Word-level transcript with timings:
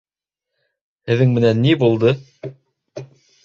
Һеҙҙең 1.11 1.37
менән 1.37 1.63
ни 1.67 1.77
булды? 1.87 2.17